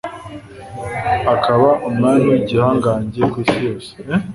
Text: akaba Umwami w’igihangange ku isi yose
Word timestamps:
akaba 1.33 1.69
Umwami 1.87 2.25
w’igihangange 2.31 3.21
ku 3.31 3.35
isi 3.43 3.57
yose 3.67 3.91